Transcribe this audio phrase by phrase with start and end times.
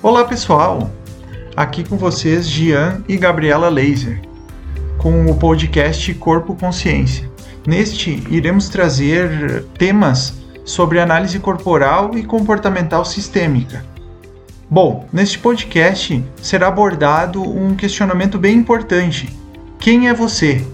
[0.00, 0.92] Olá pessoal,
[1.56, 4.22] aqui com vocês Gian e Gabriela Laser,
[4.96, 7.28] com o podcast Corpo Consciência.
[7.66, 10.34] Neste, iremos trazer temas
[10.64, 13.84] sobre análise corporal e comportamental sistêmica.
[14.70, 19.36] Bom, neste podcast será abordado um questionamento bem importante:
[19.80, 20.64] quem é você?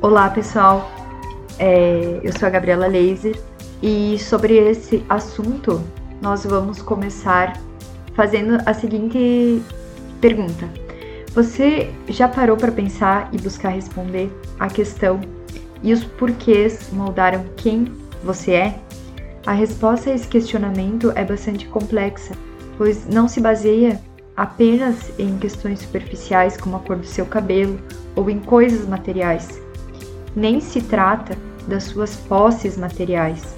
[0.00, 0.88] Olá pessoal,
[1.58, 3.36] é, eu sou a Gabriela Laser
[3.82, 5.82] e sobre esse assunto
[6.22, 7.54] nós vamos começar
[8.18, 9.62] fazendo a seguinte
[10.20, 10.68] pergunta:
[11.34, 14.28] Você já parou para pensar e buscar responder
[14.58, 15.20] a questão
[15.84, 17.84] e os porquês moldaram quem
[18.24, 18.80] você é?
[19.46, 22.34] A resposta a esse questionamento é bastante complexa,
[22.76, 24.00] pois não se baseia
[24.36, 27.78] apenas em questões superficiais como a cor do seu cabelo
[28.16, 29.62] ou em coisas materiais.
[30.34, 33.54] Nem se trata das suas posses materiais,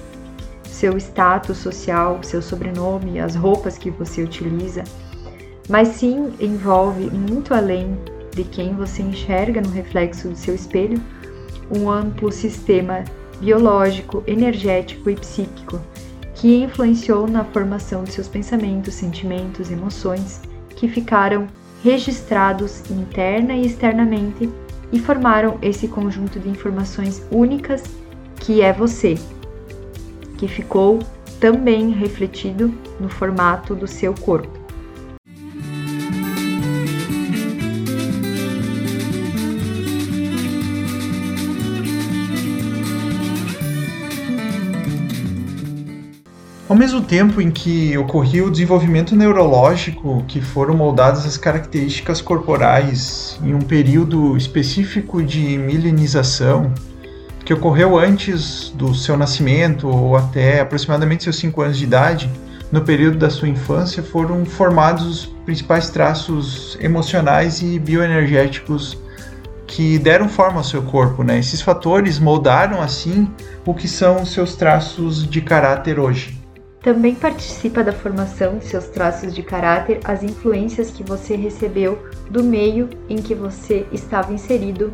[0.81, 4.83] seu status social, seu sobrenome, as roupas que você utiliza,
[5.69, 7.95] mas sim envolve muito além
[8.33, 10.99] de quem você enxerga no reflexo do seu espelho,
[11.69, 13.03] um amplo sistema
[13.39, 15.79] biológico, energético e psíquico
[16.33, 20.41] que influenciou na formação de seus pensamentos, sentimentos, emoções,
[20.75, 21.45] que ficaram
[21.83, 24.49] registrados interna e externamente
[24.91, 27.83] e formaram esse conjunto de informações únicas
[28.37, 29.15] que é você,
[30.41, 30.97] que ficou
[31.39, 34.59] também refletido no formato do seu corpo.
[46.67, 53.39] Ao mesmo tempo em que ocorria o desenvolvimento neurológico, que foram moldadas as características corporais
[53.43, 56.73] em um período específico de milenização,
[57.51, 62.31] que ocorreu antes do seu nascimento ou até aproximadamente seus 5 anos de idade,
[62.71, 68.97] no período da sua infância, foram formados os principais traços emocionais e bioenergéticos
[69.67, 71.23] que deram forma ao seu corpo.
[71.23, 71.39] Né?
[71.39, 73.29] Esses fatores moldaram, assim,
[73.65, 76.39] o que são seus traços de caráter hoje.
[76.81, 82.41] Também participa da formação de seus traços de caráter as influências que você recebeu do
[82.41, 84.93] meio em que você estava inserido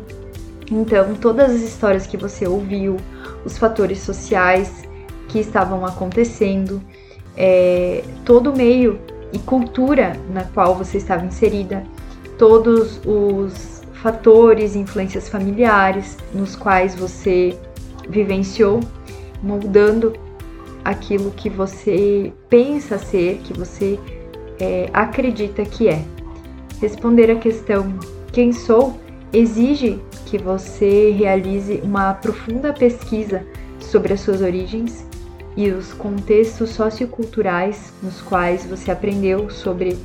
[0.70, 2.96] então, todas as histórias que você ouviu,
[3.44, 4.82] os fatores sociais
[5.28, 6.82] que estavam acontecendo,
[7.36, 8.98] é, todo o meio
[9.32, 11.84] e cultura na qual você estava inserida,
[12.36, 17.58] todos os fatores e influências familiares nos quais você
[18.08, 18.80] vivenciou,
[19.42, 20.14] moldando
[20.84, 23.98] aquilo que você pensa ser, que você
[24.60, 26.02] é, acredita que é.
[26.80, 27.98] Responder a questão
[28.32, 28.98] quem sou
[29.32, 33.44] exige que você realize uma profunda pesquisa
[33.80, 35.06] sobre as suas origens
[35.56, 39.98] e os contextos socioculturais nos quais você aprendeu sobre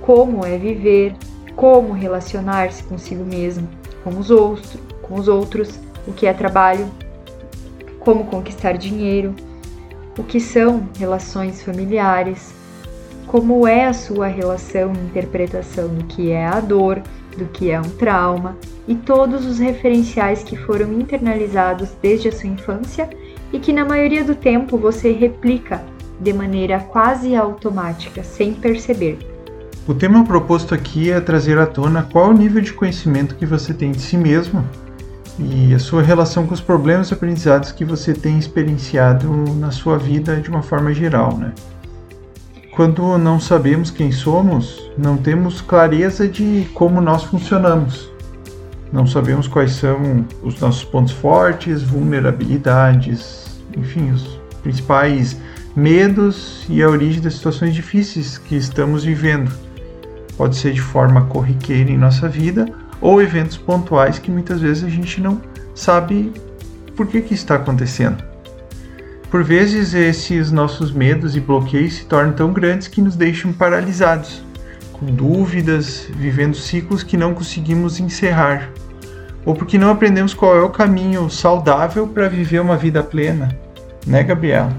[0.00, 1.14] como é viver,
[1.54, 3.68] como relacionar-se consigo mesmo,
[4.04, 6.88] com os outros, com os outros, o que é trabalho,
[7.98, 9.34] como conquistar dinheiro,
[10.16, 12.54] o que são relações familiares,
[13.28, 17.00] como é a sua relação e interpretação do que é a dor,
[17.36, 18.56] do que é um trauma
[18.86, 23.08] e todos os referenciais que foram internalizados desde a sua infância
[23.52, 25.82] e que na maioria do tempo você replica
[26.20, 29.18] de maneira quase automática, sem perceber.
[29.86, 33.72] O tema proposto aqui é trazer à tona qual o nível de conhecimento que você
[33.72, 34.64] tem de si mesmo
[35.38, 40.36] e a sua relação com os problemas aprendizados que você tem experienciado na sua vida
[40.40, 41.52] de uma forma geral, né?
[42.78, 48.08] Quando não sabemos quem somos, não temos clareza de como nós funcionamos.
[48.92, 55.36] Não sabemos quais são os nossos pontos fortes, vulnerabilidades, enfim, os principais
[55.74, 59.50] medos e a origem das situações difíceis que estamos vivendo.
[60.36, 64.88] Pode ser de forma corriqueira em nossa vida ou eventos pontuais que muitas vezes a
[64.88, 65.40] gente não
[65.74, 66.32] sabe
[66.94, 68.22] por que, que está acontecendo.
[69.30, 74.42] Por vezes, esses nossos medos e bloqueios se tornam tão grandes que nos deixam paralisados,
[74.92, 78.72] com dúvidas, vivendo ciclos que não conseguimos encerrar,
[79.44, 83.54] ou porque não aprendemos qual é o caminho saudável para viver uma vida plena,
[84.06, 84.74] né, Gabriela?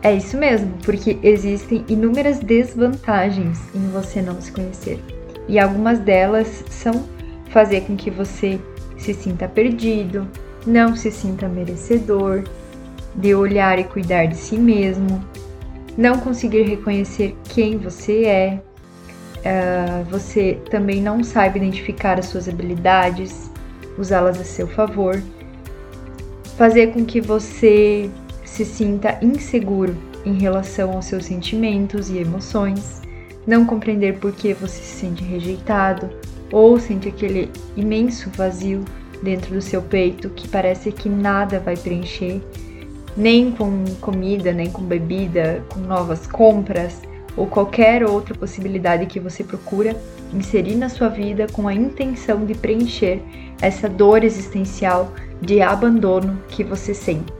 [0.00, 5.02] É isso mesmo, porque existem inúmeras desvantagens em você não se conhecer.
[5.48, 7.04] E algumas delas são
[7.50, 8.60] fazer com que você
[8.96, 10.28] se sinta perdido,
[10.64, 12.44] não se sinta merecedor,
[13.18, 15.22] de olhar e cuidar de si mesmo,
[15.96, 18.62] não conseguir reconhecer quem você é,
[19.38, 23.50] uh, você também não sabe identificar as suas habilidades,
[23.98, 25.20] usá-las a seu favor,
[26.56, 28.08] fazer com que você
[28.44, 33.02] se sinta inseguro em relação aos seus sentimentos e emoções,
[33.46, 36.08] não compreender por que você se sente rejeitado
[36.52, 38.84] ou sente aquele imenso vazio
[39.22, 42.40] dentro do seu peito que parece que nada vai preencher,
[43.18, 47.02] nem com comida, nem com bebida, com novas compras
[47.36, 49.96] ou qualquer outra possibilidade que você procura
[50.32, 53.20] inserir na sua vida com a intenção de preencher
[53.60, 55.12] essa dor existencial
[55.42, 57.32] de abandono que você sente.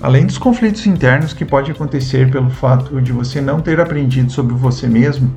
[0.00, 4.54] Além dos conflitos internos que pode acontecer pelo fato de você não ter aprendido sobre
[4.54, 5.34] você mesmo,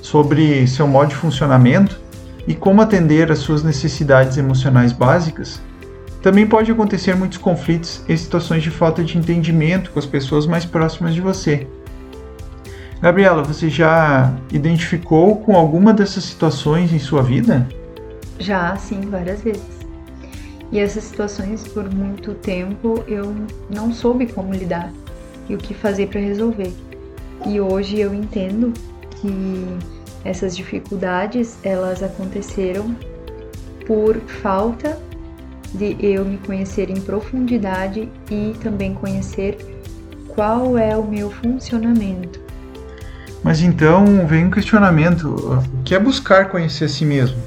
[0.00, 2.00] sobre seu modo de funcionamento
[2.48, 5.60] e como atender às suas necessidades emocionais básicas,
[6.22, 10.64] também pode acontecer muitos conflitos e situações de falta de entendimento com as pessoas mais
[10.64, 11.66] próximas de você.
[13.00, 17.66] Gabriela, você já identificou com alguma dessas situações em sua vida?
[18.38, 19.80] Já, sim, várias vezes.
[20.70, 23.34] E essas situações, por muito tempo, eu
[23.70, 24.92] não soube como lidar
[25.48, 26.72] e o que fazer para resolver.
[27.46, 28.72] E hoje eu entendo
[29.16, 29.78] que
[30.22, 32.94] essas dificuldades, elas aconteceram
[33.86, 35.00] por falta
[35.74, 39.56] de eu me conhecer em profundidade e também conhecer
[40.28, 42.40] qual é o meu funcionamento.
[43.42, 47.38] Mas então vem um questionamento: o que é buscar conhecer a si mesmo?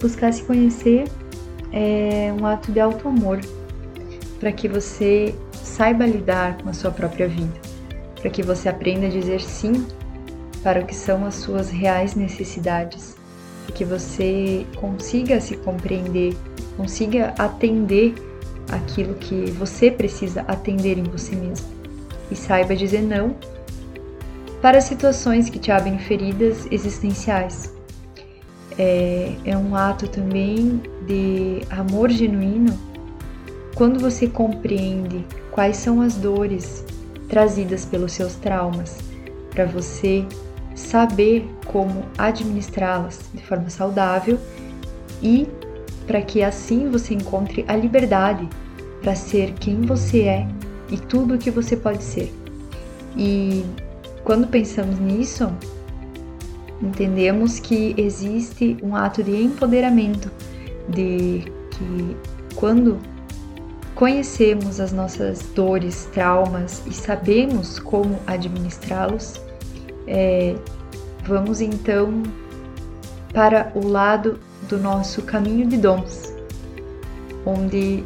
[0.00, 1.04] Buscar se conhecer
[1.72, 3.40] é um ato de auto-amor,
[4.40, 7.52] para que você saiba lidar com a sua própria vida,
[8.20, 9.86] para que você aprenda a dizer sim
[10.62, 13.16] para o que são as suas reais necessidades,
[13.72, 16.36] que você consiga se compreender,
[16.76, 18.14] consiga atender
[18.70, 21.66] aquilo que você precisa atender em você mesmo.
[22.30, 23.36] E saiba dizer não
[24.60, 27.72] para situações que te abrem feridas existenciais.
[28.78, 32.76] É, é um ato também de amor genuíno
[33.74, 36.84] quando você compreende quais são as dores
[37.28, 38.98] trazidas pelos seus traumas,
[39.50, 40.24] para você
[40.76, 44.38] saber como administrá-las de forma saudável
[45.22, 45.48] e
[46.06, 48.48] para que assim você encontre a liberdade
[49.00, 50.48] para ser quem você é
[50.90, 52.32] e tudo o que você pode ser.
[53.16, 53.64] E
[54.22, 55.50] quando pensamos nisso,
[56.80, 60.30] entendemos que existe um ato de empoderamento,
[60.88, 62.16] de que
[62.54, 62.98] quando
[63.94, 69.40] conhecemos as nossas dores, traumas e sabemos como administrá-los,
[70.06, 70.54] é,
[71.24, 72.22] vamos então
[73.32, 74.38] para o lado
[74.68, 76.34] do nosso caminho de dons,
[77.44, 78.04] onde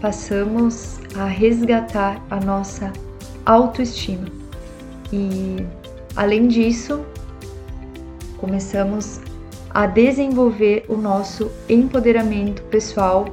[0.00, 2.92] passamos a resgatar a nossa
[3.44, 4.26] autoestima.
[5.12, 5.64] E
[6.16, 7.04] além disso,
[8.38, 9.20] começamos
[9.70, 13.26] a desenvolver o nosso empoderamento pessoal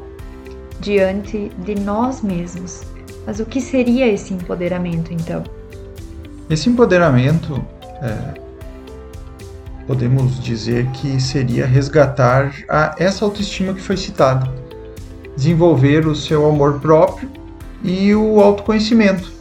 [0.80, 2.82] diante de nós mesmos.
[3.26, 5.44] Mas o que seria esse empoderamento então?
[6.50, 7.64] Esse empoderamento,
[8.02, 8.42] é,
[9.86, 14.50] podemos dizer que seria resgatar a, essa autoestima que foi citada,
[15.36, 17.30] desenvolver o seu amor próprio
[17.84, 19.32] e o autoconhecimento,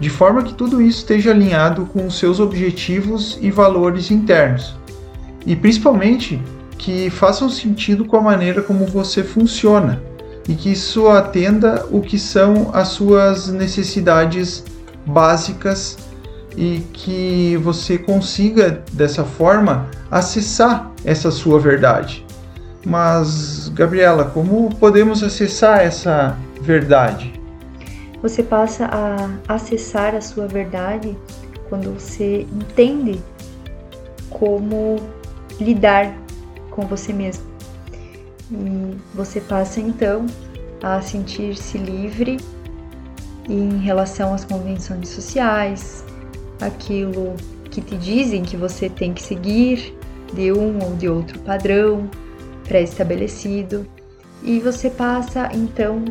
[0.00, 4.76] de forma que tudo isso esteja alinhado com os seus objetivos e valores internos.
[5.46, 6.40] E principalmente
[6.76, 10.00] que façam sentido com a maneira como você funciona
[10.48, 14.64] e que isso atenda o que são as suas necessidades
[15.04, 16.07] básicas
[16.58, 22.26] e que você consiga dessa forma acessar essa sua verdade.
[22.84, 27.32] Mas, Gabriela, como podemos acessar essa verdade?
[28.22, 31.16] Você passa a acessar a sua verdade
[31.68, 33.20] quando você entende
[34.28, 34.96] como
[35.60, 36.12] lidar
[36.72, 37.44] com você mesmo.
[38.50, 40.26] E você passa então
[40.82, 42.38] a sentir-se livre
[43.48, 46.04] em relação às convenções sociais,
[46.60, 47.34] aquilo
[47.70, 49.94] que te dizem que você tem que seguir
[50.32, 52.08] de um ou de outro padrão
[52.66, 53.86] pré-estabelecido,
[54.42, 56.04] e você passa então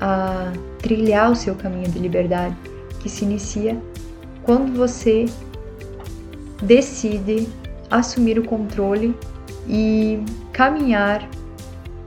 [0.00, 2.56] a trilhar o seu caminho de liberdade,
[3.00, 3.80] que se inicia
[4.42, 5.26] quando você
[6.62, 7.48] decide
[7.90, 9.14] assumir o controle
[9.68, 11.28] e caminhar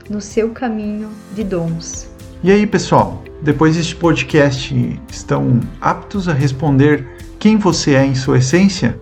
[0.09, 2.09] no seu caminho de dons.
[2.43, 3.23] E aí, pessoal?
[3.41, 7.07] Depois deste podcast, estão aptos a responder
[7.43, 8.97] quem você é em sua essência?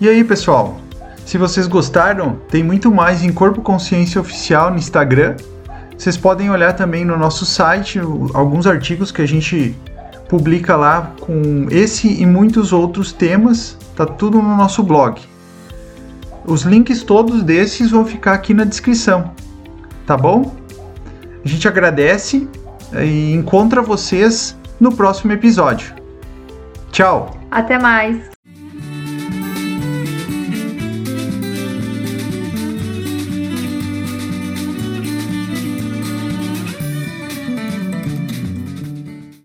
[0.00, 0.80] E aí, pessoal?
[1.26, 5.34] Se vocês gostaram, tem muito mais em Corpo Consciência Oficial no Instagram.
[5.96, 7.98] Vocês podem olhar também no nosso site
[8.32, 9.74] alguns artigos que a gente
[10.28, 13.76] publica lá com esse e muitos outros temas.
[13.96, 15.20] Tá tudo no nosso blog.
[16.48, 19.32] Os links todos desses vão ficar aqui na descrição,
[20.06, 20.56] tá bom?
[21.44, 22.48] A gente agradece
[23.04, 25.94] e encontra vocês no próximo episódio.
[26.90, 27.38] Tchau!
[27.50, 28.37] Até mais!